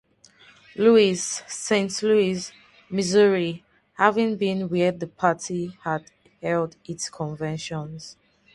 Louis, 0.75 1.21
Saint 1.47 2.01
Louis, 2.01 2.51
Missouri, 2.89 3.63
having 3.99 4.35
been 4.35 4.67
where 4.67 4.91
the 4.91 5.05
party 5.05 5.77
had 5.83 6.09
held 6.41 6.75
its 6.87 7.07
conventions. 7.07 8.17